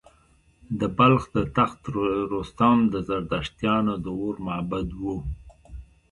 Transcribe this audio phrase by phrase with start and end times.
[0.79, 1.81] د بلخ د تخت
[2.33, 5.03] رستم د زردشتیانو د اور معبد و